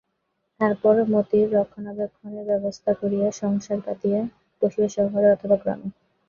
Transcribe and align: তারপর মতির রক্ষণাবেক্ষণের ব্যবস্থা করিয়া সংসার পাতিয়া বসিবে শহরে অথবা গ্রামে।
তারপর 0.59 0.95
মতির 1.11 1.47
রক্ষণাবেক্ষণের 1.53 2.45
ব্যবস্থা 2.51 2.91
করিয়া 3.01 3.27
সংসার 3.41 3.79
পাতিয়া 3.85 4.19
বসিবে 4.61 4.87
শহরে 4.95 5.27
অথবা 5.35 5.55
গ্রামে। 5.61 5.87